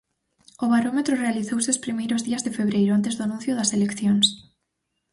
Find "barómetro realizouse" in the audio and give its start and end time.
0.73-1.69